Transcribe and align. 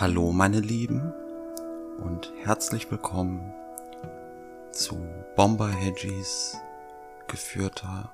Hallo 0.00 0.30
meine 0.30 0.60
Lieben 0.60 1.12
und 1.98 2.32
herzlich 2.44 2.88
willkommen 2.88 3.52
zu 4.70 4.96
Bomber 5.34 5.66
Hedgies 5.66 6.56
geführter 7.26 8.12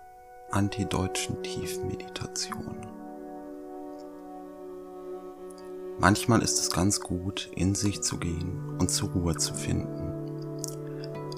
antideutschen 0.50 1.42
Tiefmeditation. 1.42 2.86
Manchmal 5.98 6.40
ist 6.40 6.58
es 6.58 6.70
ganz 6.70 7.00
gut, 7.00 7.50
in 7.54 7.74
sich 7.74 8.00
zu 8.00 8.16
gehen 8.16 8.78
und 8.78 8.90
zur 8.90 9.10
Ruhe 9.10 9.36
zu 9.36 9.52
finden. 9.52 10.10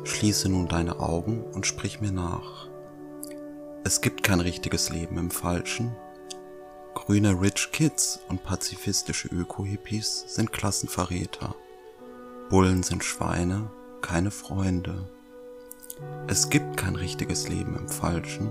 Schließe 0.05 0.49
nun 0.49 0.69
deine 0.69 1.01
Augen 1.01 1.43
und 1.43 1.67
sprich 1.67 2.01
mir 2.01 2.13
nach. 2.13 2.69
Es 3.83 4.01
gibt 4.01 4.23
kein 4.23 4.39
richtiges 4.39 4.91
Leben 4.91 5.19
im 5.19 5.33
Falschen, 5.33 5.97
Grüne 6.97 7.39
Rich 7.39 7.73
Kids 7.73 8.21
und 8.31 8.43
pazifistische 8.43 9.29
Öko-Hippies 9.29 10.25
sind 10.29 10.51
Klassenverräter. 10.51 11.55
Bullen 12.49 12.83
sind 12.83 13.05
Schweine, 13.05 13.71
keine 14.01 14.31
Freunde. 14.31 15.07
Es 16.27 16.49
gibt 16.49 16.79
kein 16.79 16.97
richtiges 16.97 17.51
Leben 17.51 17.77
im 17.77 17.87
Falschen. 17.87 18.49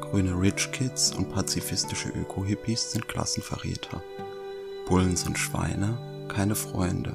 Grüne 0.00 0.32
Rich 0.38 0.72
Kids 0.72 1.14
und 1.14 1.32
pazifistische 1.32 2.08
Öko-Hippies 2.08 2.90
sind 2.90 3.06
Klassenverräter. 3.06 4.02
Bullen 4.88 5.14
sind 5.16 5.38
Schweine, 5.38 6.26
keine 6.28 6.56
Freunde. 6.56 7.14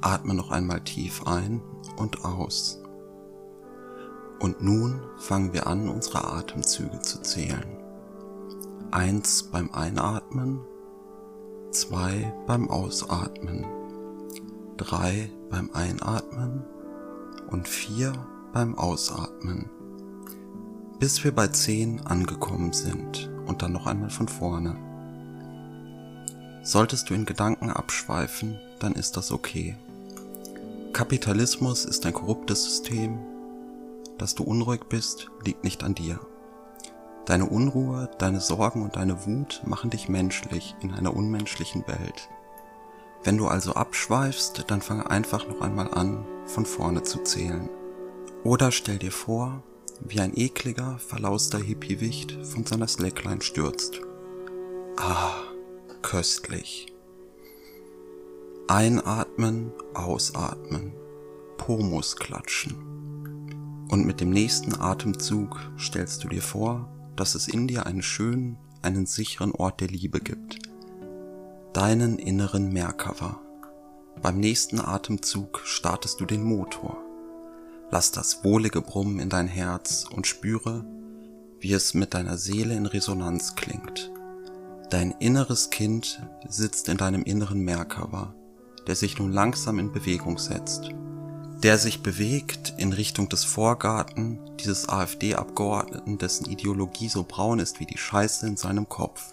Atme 0.00 0.32
noch 0.32 0.50
einmal 0.50 0.80
tief 0.80 1.26
ein 1.26 1.60
und 1.98 2.24
aus. 2.24 2.82
Und 4.40 4.62
nun 4.62 5.02
fangen 5.18 5.52
wir 5.52 5.66
an, 5.66 5.86
unsere 5.86 6.24
Atemzüge 6.24 7.02
zu 7.02 7.20
zählen. 7.20 7.77
Eins 8.90 9.42
beim 9.42 9.70
Einatmen, 9.72 10.60
zwei 11.70 12.32
beim 12.46 12.70
Ausatmen, 12.70 13.66
drei 14.78 15.30
beim 15.50 15.70
Einatmen 15.74 16.64
und 17.50 17.68
vier 17.68 18.14
beim 18.54 18.78
Ausatmen, 18.78 19.68
bis 20.98 21.22
wir 21.22 21.34
bei 21.34 21.48
zehn 21.48 22.00
angekommen 22.06 22.72
sind 22.72 23.30
und 23.46 23.60
dann 23.60 23.72
noch 23.72 23.86
einmal 23.86 24.10
von 24.10 24.26
vorne. 24.26 24.76
Solltest 26.62 27.10
du 27.10 27.14
in 27.14 27.26
Gedanken 27.26 27.70
abschweifen, 27.70 28.58
dann 28.78 28.94
ist 28.94 29.18
das 29.18 29.32
okay. 29.32 29.76
Kapitalismus 30.94 31.84
ist 31.84 32.06
ein 32.06 32.14
korruptes 32.14 32.64
System. 32.64 33.18
Dass 34.16 34.34
du 34.34 34.42
unruhig 34.44 34.80
bist, 34.88 35.30
liegt 35.44 35.62
nicht 35.62 35.84
an 35.84 35.94
dir. 35.94 36.18
Deine 37.28 37.44
Unruhe, 37.44 38.08
deine 38.16 38.40
Sorgen 38.40 38.82
und 38.82 38.96
deine 38.96 39.26
Wut 39.26 39.60
machen 39.66 39.90
dich 39.90 40.08
menschlich 40.08 40.74
in 40.80 40.94
einer 40.94 41.14
unmenschlichen 41.14 41.86
Welt. 41.86 42.30
Wenn 43.22 43.36
du 43.36 43.48
also 43.48 43.74
abschweifst, 43.74 44.64
dann 44.68 44.80
fange 44.80 45.10
einfach 45.10 45.46
noch 45.46 45.60
einmal 45.60 45.92
an, 45.92 46.24
von 46.46 46.64
vorne 46.64 47.02
zu 47.02 47.22
zählen. 47.22 47.68
Oder 48.44 48.72
stell 48.72 48.96
dir 48.96 49.12
vor, 49.12 49.62
wie 50.00 50.20
ein 50.20 50.34
ekliger, 50.34 50.98
verlauster 51.00 51.58
Hippie-Wicht 51.58 52.46
von 52.46 52.64
seiner 52.64 52.88
Slackline 52.88 53.42
stürzt. 53.42 54.00
Ah, 54.96 55.34
köstlich. 56.00 56.94
Einatmen, 58.68 59.72
ausatmen, 59.92 60.94
Pomus 61.58 62.16
klatschen. 62.16 63.86
Und 63.90 64.06
mit 64.06 64.22
dem 64.22 64.30
nächsten 64.30 64.80
Atemzug 64.80 65.60
stellst 65.78 66.24
du 66.24 66.28
dir 66.28 66.42
vor, 66.42 66.88
dass 67.18 67.34
es 67.34 67.48
in 67.48 67.68
dir 67.68 67.86
einen 67.86 68.02
schönen, 68.02 68.56
einen 68.82 69.06
sicheren 69.06 69.52
Ort 69.52 69.80
der 69.80 69.88
Liebe 69.88 70.20
gibt. 70.20 70.58
Deinen 71.72 72.18
inneren 72.18 72.72
Merkava. 72.72 73.40
Beim 74.22 74.38
nächsten 74.38 74.80
Atemzug 74.80 75.60
startest 75.64 76.20
du 76.20 76.24
den 76.24 76.42
Motor. 76.42 76.98
Lass 77.90 78.10
das 78.12 78.44
wohlige 78.44 78.82
Brummen 78.82 79.18
in 79.18 79.28
dein 79.28 79.48
Herz 79.48 80.04
und 80.10 80.26
spüre, 80.26 80.84
wie 81.60 81.72
es 81.72 81.94
mit 81.94 82.14
deiner 82.14 82.36
Seele 82.36 82.74
in 82.74 82.86
Resonanz 82.86 83.54
klingt. 83.54 84.10
Dein 84.90 85.12
inneres 85.12 85.70
Kind 85.70 86.22
sitzt 86.48 86.88
in 86.88 86.96
deinem 86.96 87.22
inneren 87.22 87.60
Merkava, 87.60 88.34
der 88.86 88.94
sich 88.94 89.18
nun 89.18 89.32
langsam 89.32 89.78
in 89.78 89.92
Bewegung 89.92 90.38
setzt 90.38 90.92
der 91.62 91.78
sich 91.78 92.02
bewegt 92.02 92.67
in 92.78 92.92
Richtung 92.92 93.28
des 93.28 93.44
Vorgarten 93.44 94.38
dieses 94.56 94.88
AfD-Abgeordneten, 94.88 96.18
dessen 96.18 96.46
Ideologie 96.46 97.08
so 97.08 97.24
braun 97.24 97.58
ist 97.58 97.80
wie 97.80 97.86
die 97.86 97.98
Scheiße 97.98 98.46
in 98.46 98.56
seinem 98.56 98.88
Kopf. 98.88 99.32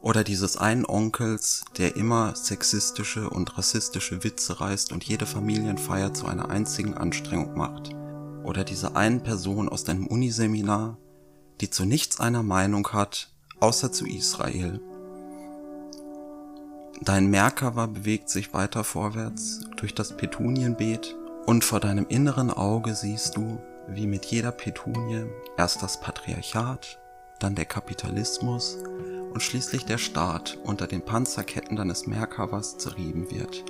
Oder 0.00 0.24
dieses 0.24 0.56
einen 0.56 0.86
Onkels, 0.86 1.64
der 1.76 1.96
immer 1.96 2.34
sexistische 2.34 3.28
und 3.28 3.58
rassistische 3.58 4.24
Witze 4.24 4.60
reißt 4.60 4.92
und 4.92 5.04
jede 5.04 5.26
Familienfeier 5.26 6.14
zu 6.14 6.26
einer 6.26 6.48
einzigen 6.48 6.94
Anstrengung 6.94 7.56
macht. 7.56 7.90
Oder 8.42 8.64
diese 8.64 8.96
einen 8.96 9.22
Person 9.22 9.68
aus 9.68 9.84
deinem 9.84 10.06
Uniseminar, 10.06 10.96
die 11.60 11.68
zu 11.68 11.84
nichts 11.84 12.18
einer 12.18 12.42
Meinung 12.42 12.88
hat, 12.92 13.30
außer 13.60 13.92
zu 13.92 14.06
Israel. 14.06 14.80
Dein 17.02 17.26
Merkava 17.26 17.86
bewegt 17.86 18.30
sich 18.30 18.54
weiter 18.54 18.84
vorwärts 18.84 19.60
durch 19.76 19.94
das 19.94 20.16
Petunienbeet 20.16 21.16
und 21.50 21.64
vor 21.64 21.80
deinem 21.80 22.06
inneren 22.08 22.52
Auge 22.52 22.94
siehst 22.94 23.36
du, 23.36 23.58
wie 23.88 24.06
mit 24.06 24.24
jeder 24.26 24.52
Petunie 24.52 25.24
erst 25.56 25.82
das 25.82 25.98
Patriarchat, 25.98 27.00
dann 27.40 27.56
der 27.56 27.64
Kapitalismus 27.64 28.78
und 29.32 29.42
schließlich 29.42 29.84
der 29.84 29.98
Staat 29.98 30.58
unter 30.62 30.86
den 30.86 31.04
Panzerketten 31.04 31.76
deines 31.76 32.06
Merkavas 32.06 32.78
zerrieben 32.78 33.32
wird. 33.32 33.64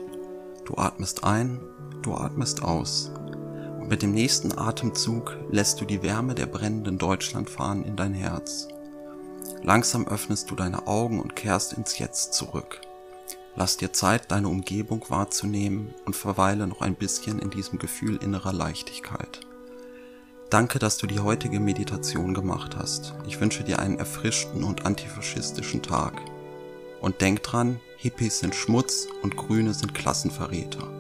Du 0.67 0.77
atmest 0.77 1.25
ein, 1.25 1.59
du 2.03 2.13
atmest 2.13 2.63
aus. 2.63 3.13
Und 3.79 3.89
mit 3.89 4.03
dem 4.03 4.13
nächsten 4.13 4.59
Atemzug 4.59 5.39
lässt 5.51 5.81
du 5.81 5.87
die 5.87 6.03
Wärme 6.03 6.35
der 6.35 6.47
brennenden 6.47 6.99
Deutschlandfahnen 6.99 7.87
in 7.87 7.97
dein 7.97 8.13
Herz. 8.13 8.69
Langsam 9.63 10.07
öffnest 10.07 10.51
du 10.51 10.55
deine 10.55 10.87
Augen 10.87 11.19
und 11.19 11.35
kehrst 11.35 11.73
ins 11.73 11.99
Jetzt 11.99 12.35
zurück. 12.35 12.83
Lass 13.57 13.77
dir 13.77 13.93
Zeit, 13.93 14.31
deine 14.31 14.49
Umgebung 14.49 15.05
wahrzunehmen 15.09 15.95
und 16.07 16.17
verweile 16.17 16.67
noch 16.67 16.81
ein 16.81 16.95
bisschen 16.95 17.39
in 17.39 17.51
diesem 17.51 17.79
Gefühl 17.79 18.17
innerer 18.17 18.53
Leichtigkeit. 18.53 19.41
Danke, 20.51 20.79
dass 20.79 20.99
du 20.99 21.07
die 21.07 21.21
heutige 21.21 21.61
Meditation 21.61 22.35
gemacht 22.35 22.77
hast. 22.77 23.15
Ich 23.27 23.41
wünsche 23.41 23.63
dir 23.63 23.79
einen 23.79 23.99
erfrischten 23.99 24.65
und 24.65 24.87
antifaschistischen 24.87 25.83
Tag. 25.83 26.21
Und 27.01 27.21
denk 27.21 27.43
dran, 27.43 27.81
Hippies 27.97 28.41
sind 28.41 28.55
Schmutz 28.55 29.07
und 29.23 29.37
Grüne 29.37 29.75
sind 29.75 29.95
Klassenverräter. 29.95 31.00